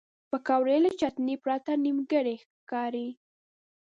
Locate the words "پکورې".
0.29-0.77